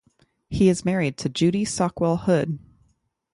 [0.49, 2.57] He is married to Judy Sockwell Hood.